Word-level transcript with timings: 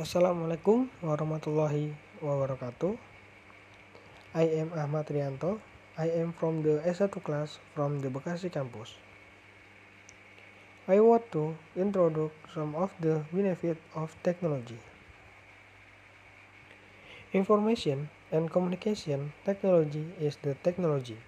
Assalamualaikum 0.00 0.88
warahmatullahi 1.04 1.92
wabarakatuh. 2.24 2.96
I 4.32 4.64
am 4.64 4.72
Ahmad 4.72 5.04
Rianto. 5.12 5.60
I 6.00 6.08
am 6.24 6.32
from 6.32 6.64
the 6.64 6.80
S1 6.88 7.20
class 7.20 7.60
from 7.76 8.00
the 8.00 8.08
Bekasi 8.08 8.48
campus. 8.48 8.96
I 10.88 11.04
want 11.04 11.28
to 11.36 11.52
introduce 11.76 12.32
some 12.48 12.72
of 12.80 12.88
the 13.04 13.28
benefits 13.28 13.84
of 13.92 14.16
technology. 14.24 14.80
Information 17.36 18.08
and 18.32 18.48
communication 18.48 19.36
technology 19.44 20.08
is 20.16 20.40
the 20.40 20.56
technology 20.64 21.20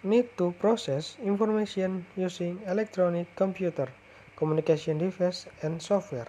need 0.00 0.32
to 0.40 0.56
process 0.56 1.20
information 1.20 2.08
using 2.16 2.64
electronic 2.64 3.28
computer 3.36 3.92
communication 4.36 4.98
device, 4.98 5.46
and 5.62 5.80
software. 5.80 6.28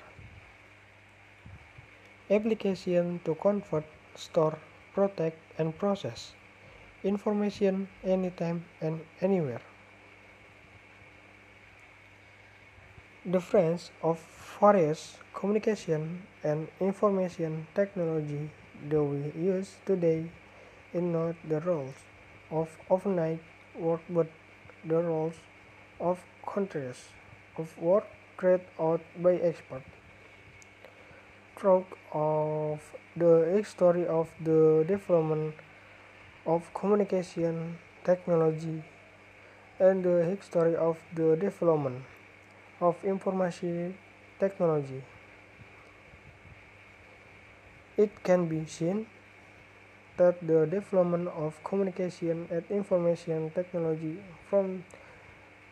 Application 2.29 3.19
to 3.25 3.35
convert, 3.35 3.85
store, 4.15 4.57
protect, 4.93 5.37
and 5.57 5.77
process 5.77 6.33
information 7.05 7.87
anytime 8.03 8.65
and 8.81 8.99
anywhere. 9.21 9.61
The 13.25 13.31
difference 13.33 13.91
of 14.01 14.19
various 14.59 15.17
communication 15.33 16.23
and 16.43 16.67
information 16.79 17.67
technology 17.75 18.49
that 18.89 19.03
we 19.03 19.31
use 19.39 19.75
today 19.85 20.25
is 20.93 21.01
not 21.01 21.35
the 21.47 21.59
roles 21.61 21.95
of 22.51 22.69
overnight 22.89 23.41
work 23.77 24.01
but 24.09 24.27
the 24.85 25.01
roles 25.01 25.35
of 25.99 26.23
countries 26.45 27.09
of 27.57 27.77
work 27.77 28.05
carried 28.37 28.61
out 28.79 29.01
by 29.21 29.35
experts. 29.35 29.89
Throughout 31.57 31.87
of 32.11 32.81
the 33.15 33.51
history 33.55 34.05
of 34.05 34.29
the 34.43 34.83
development 34.87 35.55
of 36.45 36.73
communication 36.73 37.77
technology 38.03 38.83
and 39.79 40.03
the 40.03 40.23
history 40.23 40.75
of 40.75 40.97
the 41.15 41.35
development 41.35 42.03
of 42.81 42.95
information 43.03 43.97
technology. 44.39 45.03
It 47.97 48.11
can 48.23 48.47
be 48.47 48.65
seen 48.65 49.07
that 50.17 50.35
the 50.45 50.65
development 50.65 51.29
of 51.29 51.55
communication 51.63 52.47
and 52.51 52.63
information 52.69 53.51
technology 53.51 54.19
from 54.49 54.83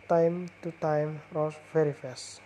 time 0.08 0.50
to 0.62 0.72
time 0.80 1.22
rose 1.32 1.56
very 1.72 1.94
fast. 1.94 2.42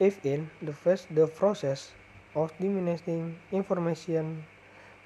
If 0.00 0.24
in 0.24 0.50
the 0.60 0.72
first 0.72 1.06
the 1.14 1.26
process 1.26 1.92
of 2.34 2.52
diminishing 2.58 3.38
information 3.52 4.44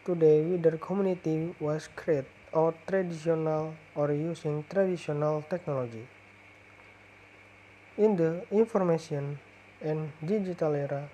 today 0.05 0.43
whether 0.43 0.79
community 0.79 1.55
was 1.61 1.89
created 1.95 2.27
or 2.53 2.75
traditional 2.87 3.75
or 3.95 4.13
using 4.13 4.65
traditional 4.69 5.45
technology. 5.51 6.09
In 7.99 8.17
the 8.17 8.47
information 8.51 9.39
and 9.83 10.13
digital 10.25 10.75
era, 10.75 11.09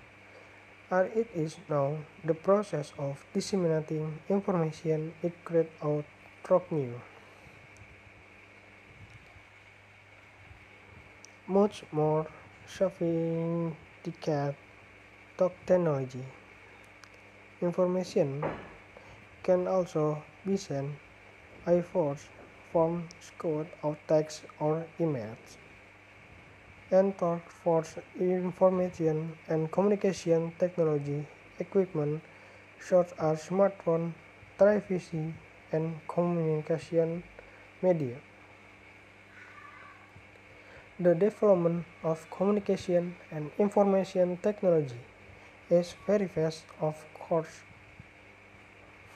as 0.91 1.09
it 1.15 1.27
is 1.35 1.57
now, 1.67 1.97
the 2.23 2.33
process 2.33 2.93
of 2.97 3.25
disseminating 3.33 4.19
information 4.29 5.13
is 5.23 5.33
carried 5.43 5.67
out 5.83 6.05
through 6.43 6.61
new. 6.71 6.93
Much 11.47 11.83
more 11.91 12.25
sophisticated 12.67 14.55
technology. 15.37 16.23
Information 17.61 18.43
can 19.43 19.67
also 19.67 20.23
be 20.45 20.57
sent 20.57 20.89
by 21.65 21.81
force 21.81 22.27
from 22.71 23.07
code 23.37 23.67
of 23.83 23.97
text 24.07 24.43
or 24.59 24.85
images. 24.99 25.57
And 26.91 27.15
for 27.15 27.83
information 28.19 29.37
and 29.47 29.71
communication 29.71 30.51
technology 30.59 31.25
equipment 31.59 32.21
such 32.79 33.11
as 33.19 33.49
smartphone, 33.49 34.13
television, 34.57 35.33
and 35.71 35.95
communication 36.07 37.23
media. 37.81 38.17
The 40.97 41.13
development 41.13 41.83
of 42.03 42.25
communication 42.31 43.17
and 43.29 43.51
information 43.59 44.37
technology 44.37 44.95
is 45.69 45.93
very 46.07 46.29
fast 46.29 46.63
of 46.79 46.95
course 47.13 47.59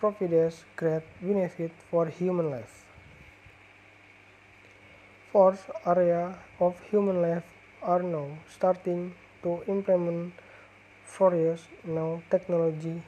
provides 0.02 0.66
great 0.76 1.04
benefit 1.22 1.72
for 1.90 2.08
human 2.08 2.52
life. 2.52 2.84
Fourth 5.32 5.72
area 5.86 6.36
of 6.60 6.76
human 6.92 7.22
life 7.22 7.48
are 7.82 8.04
now 8.04 8.28
starting 8.50 9.16
to 9.44 9.64
implement 9.68 10.34
various 11.18 11.64
new 11.86 12.22
technology 12.30 13.02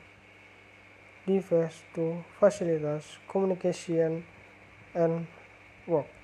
devices 1.27 1.83
to 1.93 2.23
facilitate 2.39 3.03
communication 3.27 4.23
and 4.95 5.27
work. 5.87 6.20